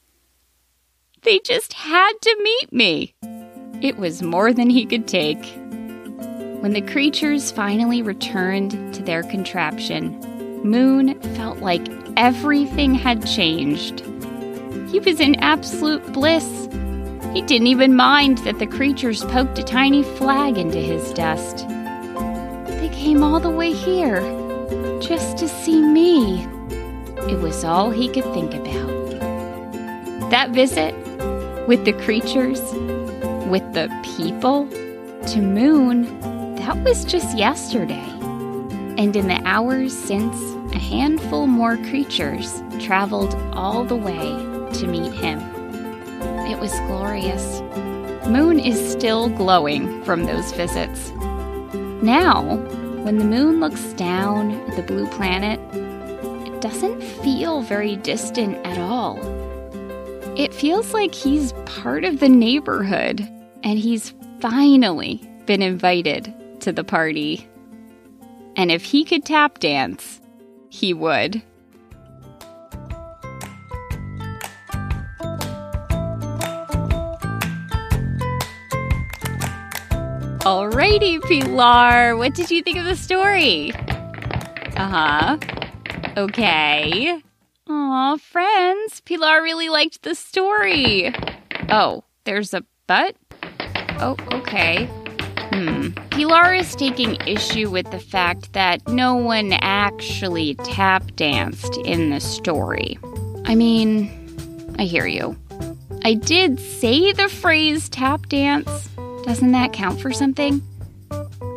They 1.22 1.38
just 1.38 1.74
had 1.74 2.12
to 2.22 2.36
meet 2.42 2.72
me. 2.72 3.14
It 3.82 3.98
was 3.98 4.22
more 4.22 4.54
than 4.54 4.70
he 4.70 4.86
could 4.86 5.06
take. 5.06 5.44
When 6.60 6.72
the 6.72 6.80
creatures 6.80 7.50
finally 7.50 8.00
returned 8.00 8.94
to 8.94 9.02
their 9.02 9.22
contraption, 9.22 10.18
Moon 10.64 11.20
felt 11.34 11.58
like 11.58 11.86
everything 12.16 12.94
had 12.94 13.26
changed. 13.26 14.00
He 14.90 14.98
was 14.98 15.20
in 15.20 15.34
absolute 15.40 16.10
bliss. 16.14 16.68
He 17.34 17.42
didn't 17.42 17.66
even 17.66 17.94
mind 17.94 18.38
that 18.38 18.58
the 18.58 18.66
creatures 18.66 19.22
poked 19.26 19.58
a 19.58 19.62
tiny 19.62 20.02
flag 20.02 20.56
into 20.56 20.78
his 20.78 21.12
dust. 21.12 21.68
They 21.68 22.90
came 22.94 23.22
all 23.22 23.40
the 23.40 23.50
way 23.50 23.72
here 23.72 24.20
just 25.02 25.36
to 25.36 25.48
see 25.48 25.82
me. 25.82 26.46
It 27.30 27.40
was 27.40 27.62
all 27.62 27.90
he 27.90 28.08
could 28.08 28.24
think 28.32 28.54
about. 28.54 28.88
That 30.30 30.50
visit 30.50 30.94
with 31.70 31.84
the 31.84 31.92
creatures, 31.92 32.60
with 33.48 33.62
the 33.74 33.88
people, 34.16 34.66
to 35.24 35.40
Moon, 35.40 36.02
that 36.56 36.76
was 36.82 37.04
just 37.04 37.38
yesterday. 37.38 38.08
And 38.98 39.14
in 39.14 39.28
the 39.28 39.40
hours 39.44 39.96
since, 39.96 40.36
a 40.74 40.78
handful 40.80 41.46
more 41.46 41.76
creatures 41.76 42.60
traveled 42.80 43.36
all 43.52 43.84
the 43.84 43.94
way 43.94 44.18
to 44.80 44.86
meet 44.88 45.12
him. 45.12 45.38
It 46.50 46.58
was 46.58 46.72
glorious. 46.88 47.60
Moon 48.26 48.58
is 48.58 48.90
still 48.90 49.28
glowing 49.28 50.02
from 50.02 50.24
those 50.24 50.50
visits. 50.50 51.12
Now, 52.02 52.56
when 53.04 53.18
the 53.18 53.24
moon 53.24 53.60
looks 53.60 53.92
down 53.92 54.50
at 54.70 54.74
the 54.74 54.82
blue 54.82 55.06
planet, 55.06 55.60
it 56.48 56.60
doesn't 56.60 57.00
feel 57.00 57.62
very 57.62 57.94
distant 57.94 58.56
at 58.66 58.78
all. 58.78 59.39
It 60.40 60.54
feels 60.54 60.94
like 60.94 61.14
he's 61.14 61.52
part 61.66 62.02
of 62.02 62.18
the 62.18 62.28
neighborhood 62.30 63.20
and 63.62 63.78
he's 63.78 64.14
finally 64.40 65.20
been 65.44 65.60
invited 65.60 66.32
to 66.60 66.72
the 66.72 66.82
party. 66.82 67.46
And 68.56 68.70
if 68.70 68.82
he 68.82 69.04
could 69.04 69.26
tap 69.26 69.58
dance, 69.58 70.18
he 70.70 70.94
would. 70.94 71.42
Alrighty, 80.40 81.20
Pilar, 81.20 82.16
what 82.16 82.34
did 82.34 82.50
you 82.50 82.62
think 82.62 82.78
of 82.78 82.86
the 82.86 82.96
story? 82.96 83.74
Uh 84.74 84.88
huh. 84.88 85.38
Okay. 86.16 87.20
Aw, 87.72 88.16
friends. 88.16 89.00
Pilar 89.02 89.42
really 89.42 89.68
liked 89.68 90.02
the 90.02 90.16
story. 90.16 91.14
Oh, 91.68 92.02
there's 92.24 92.52
a 92.52 92.64
but? 92.88 93.14
Oh, 94.00 94.16
okay. 94.32 94.86
Hmm. 95.52 95.90
Pilar 96.10 96.52
is 96.54 96.74
taking 96.74 97.14
issue 97.28 97.70
with 97.70 97.88
the 97.92 98.00
fact 98.00 98.54
that 98.54 98.88
no 98.88 99.14
one 99.14 99.52
actually 99.60 100.56
tap 100.64 101.14
danced 101.14 101.76
in 101.84 102.10
the 102.10 102.18
story. 102.18 102.98
I 103.44 103.54
mean, 103.54 104.10
I 104.78 104.82
hear 104.82 105.06
you. 105.06 105.38
I 106.04 106.14
did 106.14 106.58
say 106.58 107.12
the 107.12 107.28
phrase 107.28 107.88
tap 107.88 108.26
dance. 108.26 108.88
Doesn't 109.24 109.52
that 109.52 109.72
count 109.72 110.00
for 110.00 110.12
something? 110.12 110.60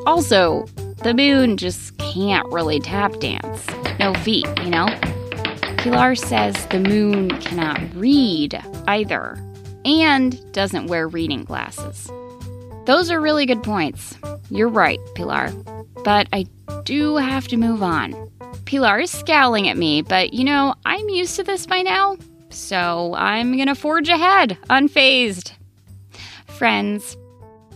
Also, 0.05 0.67
the 1.01 1.15
moon 1.15 1.57
just 1.57 1.97
can't 1.97 2.45
really 2.51 2.79
tap 2.79 3.19
dance 3.19 3.65
no 3.99 4.13
feet, 4.15 4.47
you 4.61 4.69
know? 4.69 4.87
Pilar 5.83 6.15
says 6.15 6.65
the 6.67 6.79
moon 6.79 7.27
cannot 7.41 7.77
read 7.93 8.57
either 8.87 9.37
and 9.83 10.53
doesn't 10.53 10.87
wear 10.87 11.09
reading 11.09 11.43
glasses. 11.43 12.09
Those 12.85 13.11
are 13.11 13.19
really 13.19 13.45
good 13.45 13.61
points. 13.63 14.17
You're 14.49 14.69
right, 14.69 14.97
Pilar. 15.13 15.51
But 16.05 16.29
I 16.31 16.45
do 16.85 17.17
have 17.17 17.49
to 17.49 17.57
move 17.57 17.83
on. 17.83 18.31
Pilar 18.63 19.01
is 19.01 19.11
scowling 19.11 19.67
at 19.67 19.75
me, 19.75 20.01
but 20.01 20.31
you 20.31 20.45
know, 20.45 20.73
I'm 20.85 21.09
used 21.09 21.35
to 21.35 21.43
this 21.43 21.65
by 21.65 21.81
now, 21.81 22.15
so 22.49 23.13
I'm 23.15 23.57
gonna 23.57 23.75
forge 23.75 24.07
ahead, 24.07 24.57
unfazed. 24.69 25.51
Friends, 26.47 27.17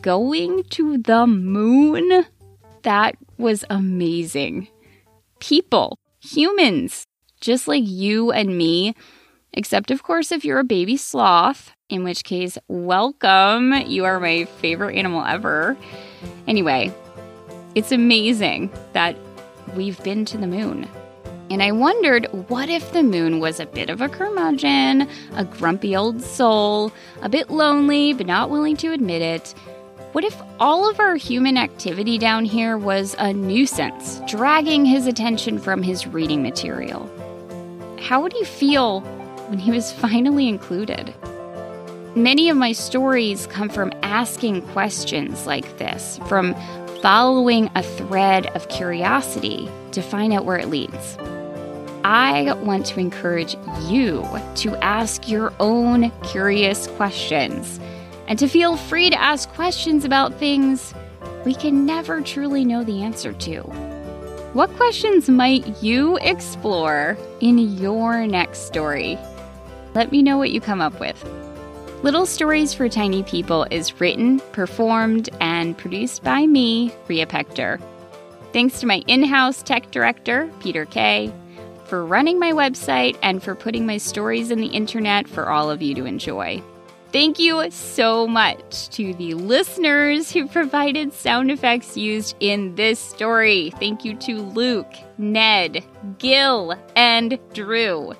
going 0.01 0.63
to 0.69 0.97
the 0.99 1.27
moon? 1.27 2.25
That 2.83 3.17
was 3.37 3.65
amazing. 3.69 4.69
People 5.39 5.99
humans, 6.21 7.06
just 7.41 7.67
like 7.67 7.83
you 7.85 8.31
and 8.31 8.57
me, 8.57 8.95
except, 9.53 9.91
of 9.91 10.03
course, 10.03 10.31
if 10.31 10.45
you're 10.45 10.59
a 10.59 10.63
baby 10.63 10.97
sloth, 10.97 11.71
in 11.89 12.03
which 12.03 12.23
case, 12.23 12.57
welcome. 12.67 13.73
You 13.85 14.05
are 14.05 14.19
my 14.19 14.45
favorite 14.45 14.95
animal 14.95 15.23
ever. 15.23 15.77
Anyway, 16.47 16.93
it's 17.75 17.91
amazing 17.91 18.71
that 18.93 19.15
we've 19.75 20.01
been 20.03 20.25
to 20.25 20.37
the 20.37 20.47
moon. 20.47 20.87
And 21.49 21.63
I 21.63 21.71
wondered, 21.71 22.25
what 22.49 22.67
if 22.69 22.91
the 22.91 23.03
moon 23.03 23.39
was 23.39 23.61
a 23.61 23.65
bit 23.65 23.89
of 23.89 24.01
a 24.01 24.09
curmudgeon, 24.09 25.07
a 25.35 25.45
grumpy 25.45 25.95
old 25.95 26.21
soul, 26.21 26.91
a 27.21 27.29
bit 27.29 27.49
lonely 27.49 28.11
but 28.11 28.27
not 28.27 28.49
willing 28.49 28.75
to 28.77 28.91
admit 28.91 29.21
it, 29.21 29.55
what 30.11 30.25
if 30.25 30.41
all 30.59 30.89
of 30.89 30.99
our 30.99 31.15
human 31.15 31.57
activity 31.57 32.17
down 32.17 32.43
here 32.43 32.77
was 32.77 33.15
a 33.19 33.31
nuisance, 33.31 34.19
dragging 34.27 34.83
his 34.83 35.07
attention 35.07 35.59
from 35.59 35.83
his 35.83 36.07
reading 36.07 36.41
material? 36.41 37.09
How 38.07 38.21
would 38.21 38.31
he 38.31 38.45
feel 38.45 39.01
when 39.49 39.59
he 39.59 39.69
was 39.69 39.91
finally 40.03 40.47
included? 40.47 41.13
Many 42.15 42.49
of 42.49 42.55
my 42.55 42.71
stories 42.71 43.47
come 43.47 43.67
from 43.67 43.91
asking 44.01 44.61
questions 44.67 45.45
like 45.45 45.77
this, 45.77 46.17
from 46.25 46.55
following 47.01 47.69
a 47.75 47.83
thread 47.83 48.45
of 48.55 48.69
curiosity 48.69 49.69
to 49.91 50.01
find 50.01 50.31
out 50.31 50.45
where 50.45 50.57
it 50.57 50.69
leads. 50.69 51.17
I 52.05 52.53
want 52.63 52.85
to 52.85 52.99
encourage 53.01 53.57
you 53.89 54.25
to 54.55 54.77
ask 54.81 55.27
your 55.27 55.51
own 55.59 56.09
curious 56.23 56.87
questions 56.87 57.77
and 58.29 58.39
to 58.39 58.47
feel 58.47 58.77
free 58.77 59.09
to 59.09 59.21
ask 59.21 59.49
questions 59.49 60.05
about 60.05 60.33
things 60.35 60.93
we 61.43 61.53
can 61.53 61.85
never 61.85 62.21
truly 62.21 62.63
know 62.63 62.85
the 62.85 63.03
answer 63.03 63.33
to. 63.33 63.86
What 64.57 64.75
questions 64.75 65.29
might 65.29 65.83
you 65.83 66.17
explore 66.17 67.15
in 67.41 67.59
your 67.77 68.25
next 68.25 68.65
story? 68.65 69.15
Let 69.93 70.11
me 70.11 70.23
know 70.23 70.39
what 70.39 70.49
you 70.49 70.59
come 70.59 70.81
up 70.81 70.99
with. 70.99 71.23
Little 72.01 72.25
Stories 72.25 72.73
for 72.73 72.89
Tiny 72.89 73.21
People 73.21 73.67
is 73.69 74.01
written, 74.01 74.39
performed, 74.53 75.29
and 75.39 75.77
produced 75.77 76.23
by 76.23 76.47
me, 76.47 76.91
Rhea 77.07 77.27
Pector. 77.27 77.79
Thanks 78.51 78.79
to 78.79 78.87
my 78.87 79.03
in 79.05 79.23
house 79.25 79.61
tech 79.61 79.91
director, 79.91 80.51
Peter 80.59 80.85
Kay, 80.85 81.31
for 81.85 82.03
running 82.03 82.39
my 82.39 82.51
website 82.51 83.15
and 83.21 83.43
for 83.43 83.53
putting 83.53 83.85
my 83.85 83.97
stories 83.97 84.49
in 84.49 84.59
the 84.59 84.69
internet 84.69 85.27
for 85.27 85.51
all 85.51 85.69
of 85.69 85.83
you 85.83 85.93
to 85.93 86.05
enjoy. 86.05 86.63
Thank 87.13 87.39
you 87.39 87.71
so 87.71 88.27
much 88.27 88.89
to 88.89 89.13
the 89.13 89.33
listeners 89.33 90.29
who 90.29 90.45
provided 90.45 91.13
sound 91.13 91.49
effects 91.49 91.95
used 91.95 92.35
in 92.41 92.75
this 92.75 92.99
story. 92.99 93.71
Thank 93.79 94.03
you 94.03 94.13
to 94.17 94.41
Luke, 94.41 94.91
Ned, 95.17 95.85
Gil, 96.17 96.75
and 96.97 97.39
Drew. 97.53 98.13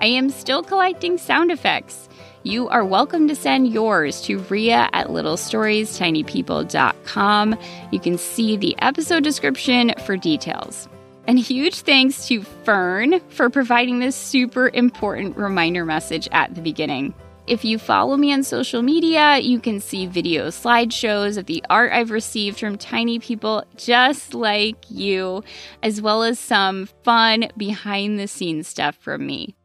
I 0.00 0.06
am 0.06 0.30
still 0.30 0.62
collecting 0.62 1.18
sound 1.18 1.50
effects. 1.50 2.08
You 2.42 2.70
are 2.70 2.86
welcome 2.86 3.28
to 3.28 3.36
send 3.36 3.68
yours 3.68 4.22
to 4.22 4.38
Rhea 4.38 4.88
at 4.94 5.08
littlestoriestinypeople.com. 5.08 7.58
You 7.92 8.00
can 8.00 8.16
see 8.16 8.56
the 8.56 8.74
episode 8.78 9.24
description 9.24 9.92
for 10.06 10.16
details. 10.16 10.88
And 11.26 11.38
huge 11.38 11.80
thanks 11.80 12.26
to 12.28 12.44
Fern 12.64 13.20
for 13.28 13.50
providing 13.50 13.98
this 13.98 14.16
super 14.16 14.70
important 14.70 15.36
reminder 15.36 15.84
message 15.84 16.28
at 16.32 16.54
the 16.54 16.62
beginning. 16.62 17.12
If 17.46 17.64
you 17.64 17.76
follow 17.78 18.16
me 18.16 18.32
on 18.32 18.44
social 18.44 18.82
media, 18.82 19.38
you 19.38 19.58
can 19.58 19.80
see 19.80 20.06
video 20.06 20.46
slideshows 20.48 21.36
of 21.36 21.46
the 21.46 21.64
art 21.68 21.92
I've 21.92 22.12
received 22.12 22.60
from 22.60 22.78
tiny 22.78 23.18
people 23.18 23.64
just 23.76 24.32
like 24.32 24.88
you, 24.88 25.42
as 25.82 26.00
well 26.00 26.22
as 26.22 26.38
some 26.38 26.86
fun 27.02 27.48
behind 27.56 28.18
the 28.18 28.28
scenes 28.28 28.68
stuff 28.68 28.94
from 28.94 29.26
me. 29.26 29.56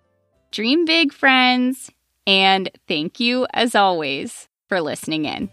Dream 0.52 0.86
big, 0.86 1.14
friends, 1.14 1.92
and 2.26 2.72
thank 2.88 3.20
you 3.20 3.46
as 3.54 3.76
always 3.76 4.48
for 4.68 4.82
listening 4.82 5.26
in. 5.26 5.50